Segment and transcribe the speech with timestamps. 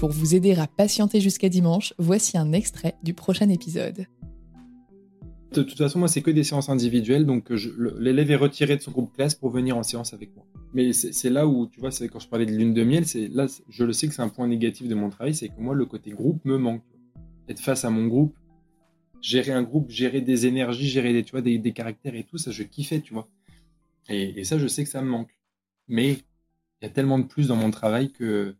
[0.00, 4.06] Pour vous aider à patienter jusqu'à dimanche, voici un extrait du prochain épisode.
[5.52, 7.50] De toute façon, moi, c'est que des séances individuelles, donc
[7.98, 10.46] l'élève est retiré de son groupe classe pour venir en séance avec moi.
[10.72, 13.44] Mais c'est là où, tu vois, quand je parlais de lune de miel, c'est là,
[13.68, 15.84] je le sais que c'est un point négatif de mon travail, c'est que moi, le
[15.84, 16.82] côté groupe me manque.
[17.50, 18.34] Être face à mon groupe,
[19.20, 22.52] gérer un groupe, gérer des énergies, gérer des, tu vois, des, caractères et tout, ça,
[22.52, 23.28] je kiffais, tu vois.
[24.08, 25.36] Et, ça, je sais que ça me manque.
[25.88, 28.56] Mais il y a tellement de plus dans mon travail que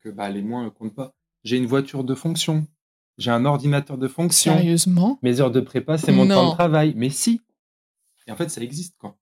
[0.00, 1.14] que, bah, les moins ne comptent pas.
[1.44, 2.66] J'ai une voiture de fonction.
[3.18, 4.54] J'ai un ordinateur de fonction.
[4.54, 5.18] Sérieusement?
[5.22, 6.94] Mes heures de prépa, c'est mon temps de travail.
[6.96, 7.40] Mais si
[8.26, 9.16] Et en fait, ça existe, quoi.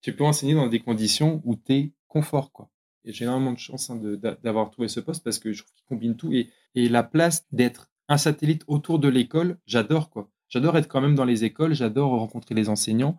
[0.00, 2.70] Tu peux enseigner dans des conditions où tu es confort, quoi.
[3.04, 4.00] Et j'ai énormément de chance hein,
[4.42, 6.32] d'avoir trouvé ce poste parce que je trouve qu'il combine tout.
[6.32, 10.30] Et, et la place d'être un satellite autour de l'école, j'adore, quoi.
[10.48, 13.16] J'adore être quand même dans les écoles, j'adore rencontrer les enseignants.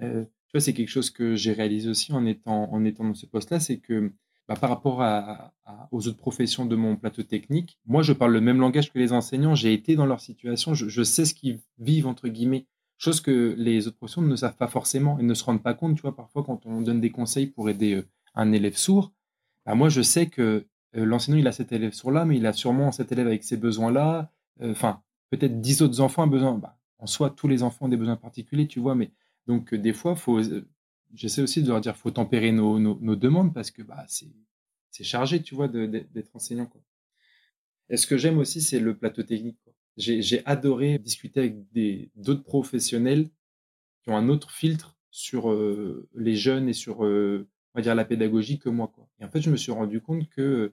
[0.00, 3.14] Euh, tu vois, c'est quelque chose que j'ai réalisé aussi en étant, en étant dans
[3.14, 4.12] ce poste-là, c'est que
[4.48, 5.04] bah, par rapport
[5.92, 9.12] aux autres professions de mon plateau technique, moi, je parle le même langage que les
[9.12, 9.54] enseignants.
[9.54, 12.66] J'ai été dans leur situation, je, sais ce qu'ils vivent, entre guillemets.
[12.96, 15.96] Chose que les autres professions ne savent pas forcément et ne se rendent pas compte.
[15.96, 19.12] Tu parfois, quand on donne des conseils pour aider euh, un élève sourd,
[19.66, 20.66] bah, moi, je sais que
[20.96, 23.58] euh, l'enseignant, il a cet élève sourd-là, mais il a sûrement cet élève avec ces
[23.58, 24.32] besoins-là.
[24.62, 26.54] Euh, enfin, peut-être dix autres enfants ont besoin.
[26.54, 29.10] Bah, en soi, tous les enfants ont des besoins particuliers, tu vois, mais
[29.46, 30.40] donc, des fois, faut,
[31.14, 35.42] j'essaie aussi de leur dire faut tempérer nos, nos, demandes parce que bah, c'est chargé,
[35.42, 36.66] tu vois, d'être enseignant.
[36.66, 36.80] Quoi.
[37.90, 39.58] Et ce que j'aime aussi, c'est le plateau technique.
[39.96, 41.56] J'ai adoré discuter avec
[42.14, 43.28] d'autres professionnels
[44.02, 47.94] qui ont un autre filtre sur euh, les jeunes et sur euh, on va dire
[47.94, 48.92] la pédagogie que moi.
[48.94, 49.08] Quoi.
[49.20, 50.72] Et en fait, je me suis rendu compte que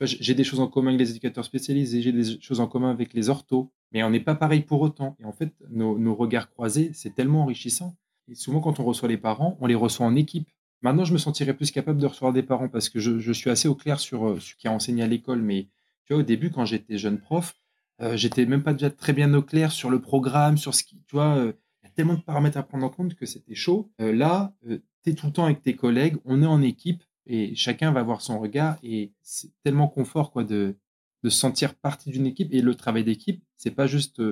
[0.00, 3.14] j'ai des choses en commun avec les éducateurs spécialisés, j'ai des choses en commun avec
[3.14, 5.16] les orthos, mais on n'est pas pareil pour autant.
[5.20, 7.96] Et en fait, nos, nos regards croisés, c'est tellement enrichissant.
[8.28, 10.48] Et souvent, quand on reçoit les parents, on les reçoit en équipe.
[10.82, 13.68] Maintenant, je me sentirais plus capable de recevoir des parents parce que je, suis assez
[13.68, 15.40] au clair sur euh, ce qui a enseigné à l'école.
[15.40, 15.68] Mais
[16.04, 17.54] tu vois, au début, quand j'étais jeune prof,
[18.00, 20.96] euh, j'étais même pas déjà très bien au clair sur le programme, sur ce qui,
[21.06, 21.52] tu vois, euh,
[21.82, 23.90] il y a tellement de paramètres à prendre en compte que c'était chaud.
[23.98, 27.92] là, tu es tout le temps avec tes collègues, on est en équipe et chacun
[27.92, 30.76] va avoir son regard et c'est tellement confort quoi de,
[31.22, 34.22] de se sentir partie d'une équipe et le travail d'équipe, c'est pas juste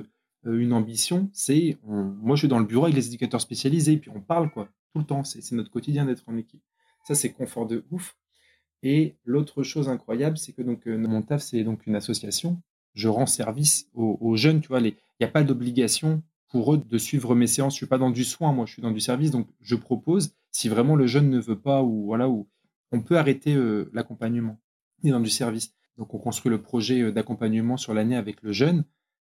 [0.45, 4.21] une ambition, c'est moi je suis dans le bureau avec les éducateurs spécialisés, puis on
[4.21, 6.61] parle quoi tout le temps, c'est notre quotidien d'être en équipe.
[7.07, 8.15] Ça, c'est confort de ouf.
[8.83, 12.61] Et l'autre chose incroyable, c'est que donc mon taf, c'est donc une association.
[12.93, 14.81] Je rends service aux, jeunes, tu vois.
[14.81, 17.73] Il n'y a pas d'obligation pour eux de suivre mes séances.
[17.73, 19.31] Je suis pas dans du soin, moi, je suis dans du service.
[19.31, 22.49] Donc, je propose, si vraiment le jeune ne veut pas ou voilà, ou
[22.91, 23.55] on peut arrêter
[23.93, 24.59] l'accompagnement.
[25.03, 25.73] et dans du service.
[25.97, 28.83] Donc, on construit le projet d'accompagnement sur l'année avec le jeune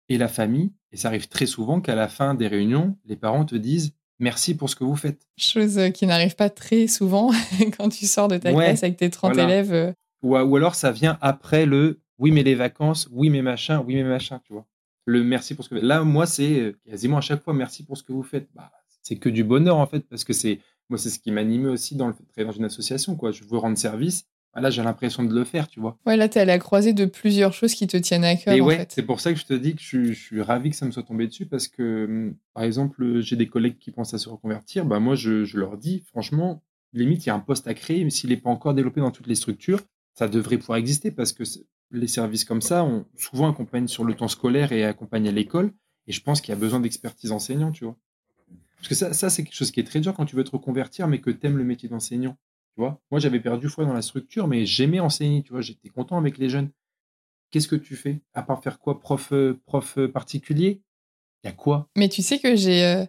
[0.09, 0.71] et la famille.
[0.91, 4.55] Et ça arrive très souvent qu'à la fin des réunions, les parents te disent merci
[4.55, 5.27] pour ce que vous faites.
[5.37, 7.31] Chose euh, qui n'arrive pas très souvent
[7.77, 9.73] quand tu sors de ta classe avec tes 30 élèves.
[9.73, 9.93] Euh.
[10.23, 13.95] Ou, ou, alors ça vient après le oui, mais les vacances, oui, mais machin, oui,
[13.95, 14.65] mais machin, tu vois.
[15.05, 17.97] Le merci pour ce que Là, moi, c'est euh, quasiment à chaque fois merci pour
[17.97, 18.47] ce que vous faites.
[18.55, 20.59] Bah, c'est que du bonheur, en fait, parce que c'est
[20.89, 23.31] moi, c'est ce qui m'anime aussi dans le fait dans une association, quoi.
[23.31, 24.27] Je veux rendre service
[24.61, 25.97] là, j'ai l'impression de le faire, tu vois.
[26.05, 28.53] Ouais, là, tu es à la croisée de plusieurs choses qui te tiennent à cœur.
[28.53, 30.85] Et ouais, c'est pour ça que je te dis que je, suis ravi que ça
[30.85, 34.17] me soit tombé dessus parce que, hum, par exemple, j'ai des collègues qui pensent à
[34.17, 34.85] se reconvertir.
[34.85, 36.63] Bah, moi, je, leur dis, franchement,
[36.93, 39.11] limite, il y a un poste à créer, mais s'il n'est pas encore développé dans
[39.11, 39.81] toutes les structures,
[40.13, 41.43] ça devrait pouvoir exister parce que
[41.91, 45.71] les services comme ça, on souvent accompagnent sur le temps scolaire et accompagnent à l'école.
[46.07, 47.97] Et je pense qu'il y a besoin d'expertise enseignant, tu vois.
[48.77, 50.51] Parce que ça, ça c'est quelque chose qui est très dur quand tu veux te
[50.51, 52.37] reconvertir, mais que tu aimes le métier d'enseignant
[52.81, 56.17] vois, moi j'avais perdu foi dans la structure, mais j'aimais enseigner, tu vois, j'étais content
[56.17, 56.69] avec les jeunes.
[57.51, 58.19] Qu'est-ce que tu fais?
[58.33, 58.99] À part faire quoi?
[58.99, 60.81] Prof, euh, prof euh, particulier?
[61.43, 61.87] Il y a quoi?
[61.95, 63.05] Mais tu sais que j'ai euh,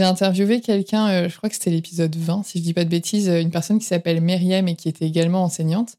[0.00, 3.50] interviewé quelqu'un, je crois que c'était l'épisode 20, si je dis pas de bêtises, une
[3.50, 5.96] personne qui s'appelle Myriam et qui était également enseignante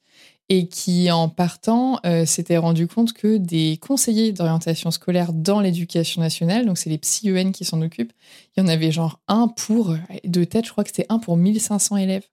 [0.50, 6.66] et qui, en partant, s'était rendu compte que des conseillers d'orientation scolaire dans l'éducation nationale,
[6.66, 8.14] donc c'est les psy-EN qui s'en occupent,
[8.56, 11.36] il y en avait genre un pour, de tête, je crois que c'était un pour
[11.36, 12.28] 1500 élèves.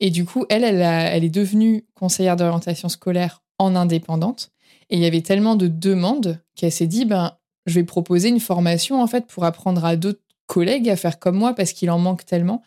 [0.00, 4.50] Et du coup, elle, elle, est devenue conseillère d'orientation scolaire en indépendante.
[4.90, 8.40] Et il y avait tellement de demandes qu'elle s'est dit, ben, je vais proposer une
[8.40, 11.98] formation en fait pour apprendre à d'autres collègues à faire comme moi parce qu'il en
[11.98, 12.62] manque tellement.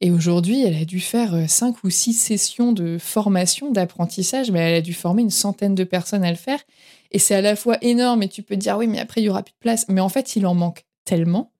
[0.00, 4.60] Et aujourd'hui, elle a dû faire euh, cinq ou six sessions de formation, d'apprentissage, mais
[4.60, 6.60] elle a dû former une centaine de personnes à le faire.
[7.10, 9.24] Et c'est à la fois énorme, et tu peux te dire, oui, mais après, il
[9.24, 9.84] y aura plus de place.
[9.88, 11.52] Mais en fait, il en manque tellement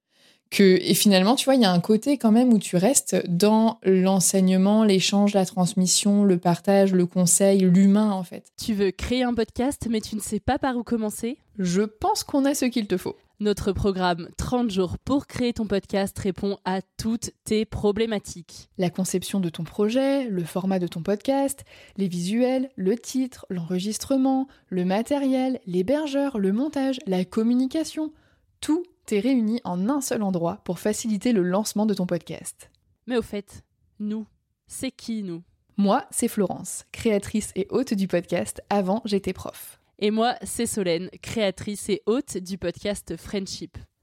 [0.59, 3.79] et finalement, tu vois, il y a un côté quand même où tu restes dans
[3.83, 8.51] l'enseignement, l'échange, la transmission, le partage, le conseil, l'humain en fait.
[8.61, 11.37] Tu veux créer un podcast, mais tu ne sais pas par où commencer?
[11.57, 13.15] Je pense qu'on a ce qu'il te faut.
[13.39, 18.69] Notre programme 30 jours pour créer ton podcast répond à toutes tes problématiques.
[18.77, 21.65] La conception de ton projet, le format de ton podcast,
[21.97, 28.11] les visuels, le titre, l'enregistrement, le matériel, l'hébergeur, le montage, la communication,
[28.59, 32.69] tout t'es réunis en un seul endroit pour faciliter le lancement de ton podcast.
[33.07, 33.63] Mais au fait,
[33.99, 34.25] nous,
[34.67, 35.43] c'est qui nous?
[35.77, 39.79] Moi, c'est Florence, créatrice et hôte du podcast Avant j'étais prof.
[39.99, 43.77] Et moi, c'est Solène, créatrice et hôte du podcast Friendship.